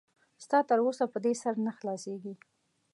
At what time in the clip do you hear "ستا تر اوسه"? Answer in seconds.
0.43-1.05